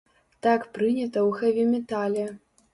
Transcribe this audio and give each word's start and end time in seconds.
Так 0.45 0.65
прынята 0.77 1.19
ў 1.27 1.29
хэві-метале! 1.43 2.29